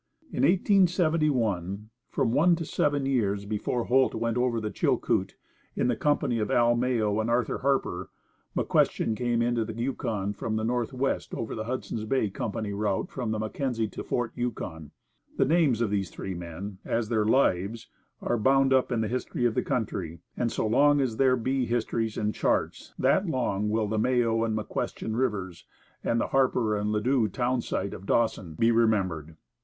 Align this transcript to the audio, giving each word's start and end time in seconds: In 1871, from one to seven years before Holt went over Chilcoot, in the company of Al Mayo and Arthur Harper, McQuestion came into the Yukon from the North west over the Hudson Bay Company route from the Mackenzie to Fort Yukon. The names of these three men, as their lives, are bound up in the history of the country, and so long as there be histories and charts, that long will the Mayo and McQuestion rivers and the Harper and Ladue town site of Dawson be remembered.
In 0.31 0.41
1871, 0.41 1.91
from 2.09 2.31
one 2.31 2.55
to 2.55 2.65
seven 2.65 3.05
years 3.05 3.45
before 3.45 3.83
Holt 3.83 4.15
went 4.15 4.35
over 4.35 4.59
Chilcoot, 4.67 5.35
in 5.75 5.89
the 5.89 5.95
company 5.95 6.39
of 6.39 6.49
Al 6.49 6.75
Mayo 6.75 7.19
and 7.19 7.29
Arthur 7.29 7.59
Harper, 7.59 8.09
McQuestion 8.57 9.15
came 9.15 9.43
into 9.43 9.63
the 9.63 9.75
Yukon 9.75 10.33
from 10.33 10.55
the 10.55 10.63
North 10.63 10.91
west 10.91 11.35
over 11.35 11.53
the 11.53 11.65
Hudson 11.65 12.03
Bay 12.07 12.31
Company 12.31 12.73
route 12.73 13.11
from 13.11 13.29
the 13.29 13.37
Mackenzie 13.37 13.87
to 13.89 14.03
Fort 14.03 14.31
Yukon. 14.33 14.89
The 15.37 15.45
names 15.45 15.81
of 15.81 15.91
these 15.91 16.09
three 16.09 16.33
men, 16.33 16.79
as 16.83 17.09
their 17.09 17.23
lives, 17.25 17.85
are 18.23 18.39
bound 18.39 18.73
up 18.73 18.91
in 18.91 19.01
the 19.01 19.07
history 19.07 19.45
of 19.45 19.53
the 19.53 19.61
country, 19.61 20.17
and 20.35 20.51
so 20.51 20.65
long 20.65 20.99
as 20.99 21.17
there 21.17 21.35
be 21.37 21.67
histories 21.67 22.17
and 22.17 22.33
charts, 22.33 22.95
that 22.97 23.27
long 23.27 23.69
will 23.69 23.87
the 23.87 23.99
Mayo 23.99 24.43
and 24.43 24.57
McQuestion 24.57 25.15
rivers 25.15 25.65
and 26.03 26.19
the 26.19 26.29
Harper 26.29 26.75
and 26.75 26.91
Ladue 26.91 27.27
town 27.31 27.61
site 27.61 27.93
of 27.93 28.07
Dawson 28.07 28.55
be 28.57 28.71
remembered. 28.71 29.35